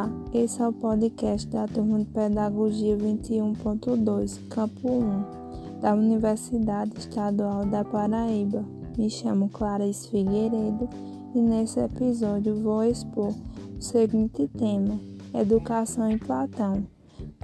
[0.00, 7.66] Olá, esse é o podcast da Turma de Pedagogia 21.2, Campo 1, da Universidade Estadual
[7.66, 8.64] da Paraíba.
[8.96, 10.88] Me chamo Clarice Figueiredo
[11.34, 14.98] e nesse episódio vou expor o seguinte tema:
[15.34, 16.86] Educação em Platão,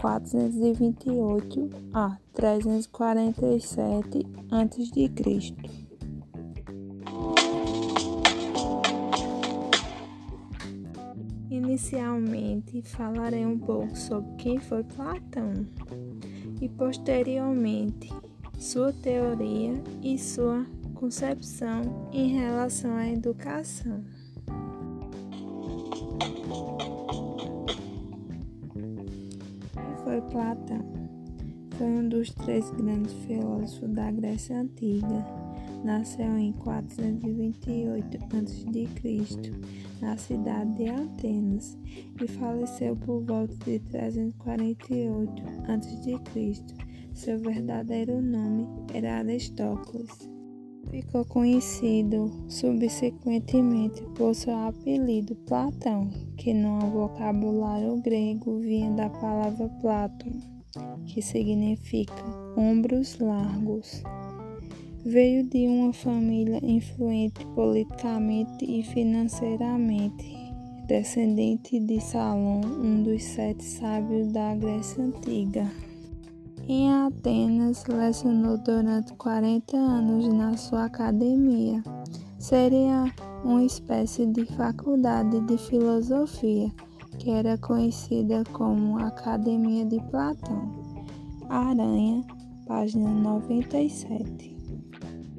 [0.00, 5.85] 428 a 347 a.C.
[11.76, 15.52] Inicialmente falarei um pouco sobre quem foi Platão
[16.58, 18.10] e posteriormente
[18.58, 24.02] sua teoria e sua concepção em relação à educação.
[29.74, 30.80] Quem foi Platão?
[31.77, 35.45] Foi um dos três grandes filósofos da Grécia Antiga
[35.86, 39.52] Nasceu em 428 a.C.
[40.00, 41.78] na cidade de Atenas
[42.20, 46.52] e faleceu por volta de 348 a.C.
[47.14, 50.28] Seu verdadeiro nome era Aristóteles.
[50.91, 60.33] Ficou conhecido subsequentemente por seu apelido Platão, que no vocabulário grego vinha da palavra Platon,
[61.06, 62.24] que significa
[62.56, 64.02] ombros largos.
[65.08, 70.36] Veio de uma família influente politicamente e financeiramente,
[70.88, 75.70] descendente de Salom, um dos sete sábios da Grécia Antiga.
[76.66, 81.84] Em Atenas, lecionou durante 40 anos na sua academia.
[82.40, 83.04] Seria
[83.44, 86.68] uma espécie de faculdade de filosofia,
[87.20, 90.68] que era conhecida como Academia de Platão.
[91.48, 92.24] Aranha,
[92.66, 94.55] página 97.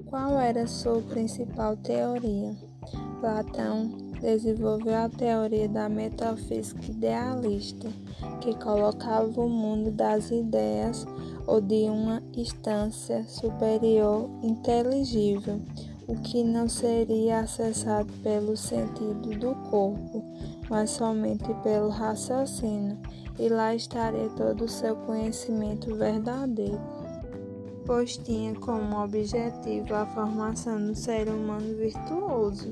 [0.10, 2.56] Qual era sua principal teoria?
[3.20, 3.90] Platão
[4.22, 7.90] desenvolveu a teoria da metafísica idealista,
[8.40, 11.06] que colocava o mundo das ideias
[11.46, 15.60] ou de uma instância superior inteligível,
[16.08, 20.24] o que não seria acessado pelo sentido do corpo,
[20.70, 22.98] mas somente pelo raciocínio,
[23.38, 26.97] e lá estaria todo o seu conhecimento verdadeiro
[27.88, 32.70] pois tinha como objetivo a formação do ser humano virtuoso,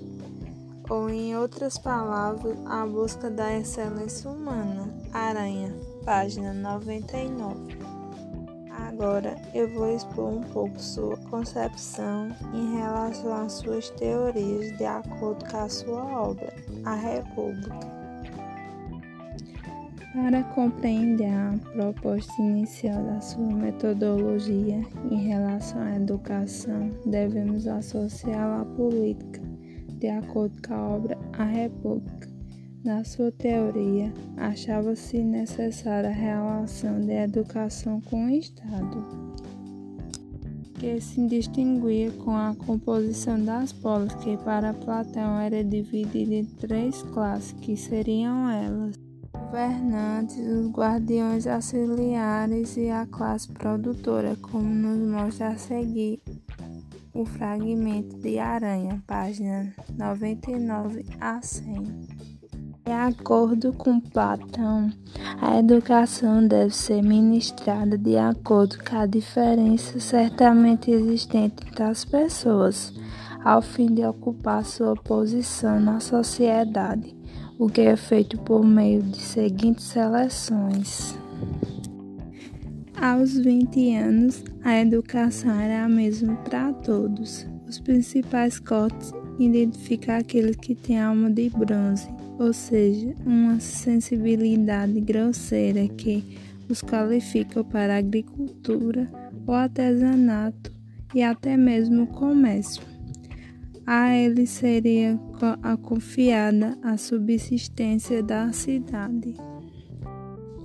[0.90, 4.94] ou em outras palavras, a busca da excelência humana.
[5.14, 7.78] Aranha, página 99.
[8.70, 15.50] Agora eu vou expor um pouco sua concepção em relação às suas teorias de acordo
[15.50, 16.54] com a sua obra,
[16.84, 17.95] A República.
[20.16, 24.82] Para compreender a proposta inicial da sua metodologia
[25.12, 29.42] em relação à educação, devemos associá-la à política,
[30.00, 32.30] de acordo com a obra A República.
[32.86, 39.06] Na sua teoria, achava-se necessária a relação de educação com o Estado,
[40.76, 47.04] que se distinguia com a composição das polis, que para Platão era dividida em três
[47.04, 49.05] classes, que seriam elas
[49.46, 56.20] governantes, os guardiões auxiliares e a classe produtora, como nos mostra a seguir
[57.14, 61.84] o fragmento de Aranha, página 99 a 100.
[62.86, 64.92] De acordo com Platão,
[65.42, 72.94] a educação deve ser ministrada de acordo com a diferença certamente existente entre as pessoas,
[73.44, 77.15] ao fim de ocupar sua posição na sociedade
[77.58, 81.18] o que é feito por meio de seguintes seleções.
[82.96, 87.48] Aos 20 anos, a educação era a mesma para todos.
[87.68, 92.08] Os principais cortes identificam aqueles que têm alma de bronze,
[92.40, 96.38] ou seja, uma sensibilidade grosseira que
[96.70, 99.10] os qualifica para a agricultura,
[99.46, 100.72] o artesanato
[101.14, 102.95] e até mesmo o comércio
[103.86, 105.20] a ele seria
[105.84, 109.36] confiada a subsistência da cidade.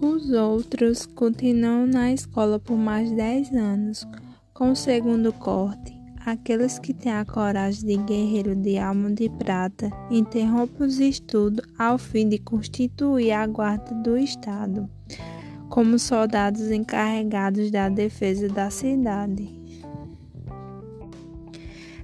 [0.00, 4.08] Os outros continuam na escola por mais 10 anos.
[4.55, 5.93] Com o segundo corte,
[6.25, 11.99] aqueles que têm a coragem de guerreiro de alma de prata interrompem os estudos ao
[11.99, 14.88] fim de constituir a guarda do Estado,
[15.69, 19.59] como soldados encarregados da defesa da cidade.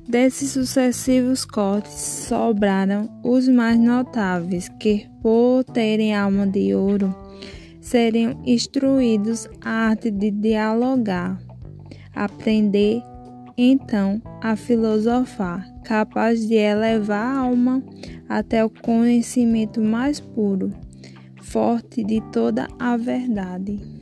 [0.08, 1.92] Desses sucessivos cortes
[2.28, 7.12] sobraram os mais notáveis, que, por terem alma de ouro,
[7.80, 11.40] seriam instruídos a arte de dialogar,
[12.14, 13.02] aprender
[13.58, 17.82] então a filosofar, capaz de elevar a alma
[18.28, 20.72] até o conhecimento mais puro,
[21.42, 23.95] forte de toda a verdade.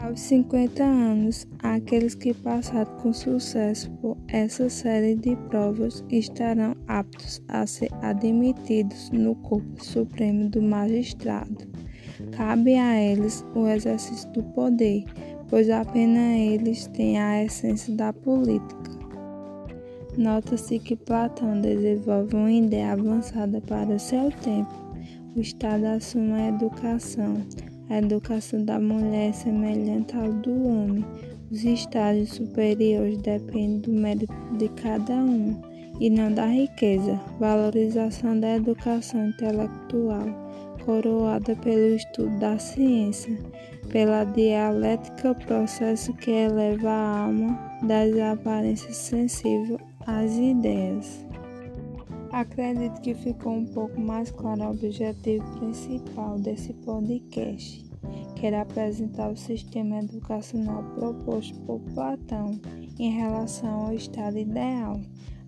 [0.00, 7.42] Aos 50 anos, aqueles que passaram com sucesso por essa série de provas estarão aptos
[7.48, 11.66] a ser admitidos no corpo supremo do magistrado.
[12.30, 15.04] Cabe a eles o exercício do poder,
[15.48, 18.98] pois apenas eles têm a essência da política.
[20.16, 24.72] Nota-se que Platão desenvolve uma ideia avançada para seu tempo.
[25.34, 27.36] O Estado assume a educação.
[27.90, 31.04] A educação da mulher é semelhante ao do homem.
[31.50, 35.58] Os estágios superiores dependem do mérito de cada um
[35.98, 37.18] e não da riqueza.
[37.40, 40.26] Valorização da educação intelectual,
[40.84, 43.38] coroada pelo estudo da ciência,
[43.88, 51.27] pela dialética, processo que eleva a alma das aparências sensíveis às ideias.
[52.32, 57.84] Acredito que ficou um pouco mais claro o objetivo principal desse podcast,
[58.36, 62.60] que era apresentar o sistema educacional proposto por Platão
[62.98, 65.00] em relação ao estado ideal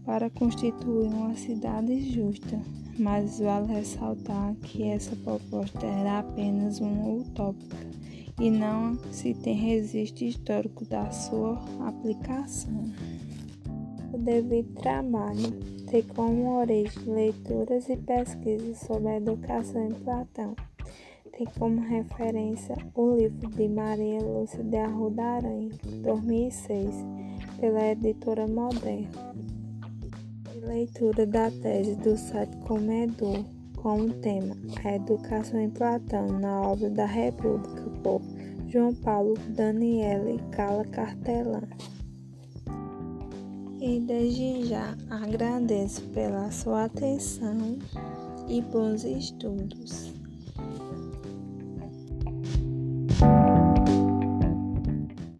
[0.04, 2.58] para constituir uma cidade justa.
[2.98, 7.76] Mas vale ressaltar que essa proposta era apenas uma utópica
[8.40, 12.90] e não se tem registro histórico da sua aplicação.
[14.20, 15.50] Devido trabalho
[15.90, 20.54] tem como origem leituras e pesquisas sobre a educação em Platão.
[21.32, 25.70] Tem como referência o livro de Maria Lúcia de Arruda Aranha,
[26.02, 26.94] 2006,
[27.58, 29.08] pela editora Moderna.
[30.54, 33.42] E leitura da tese do site Comedor,
[33.76, 38.20] com o tema A Educação em Platão na obra da República, por
[38.68, 41.62] João Paulo Daniele Cala Cartelã.
[43.80, 47.78] E desde já agradeço pela sua atenção
[48.46, 50.19] e bons estudos.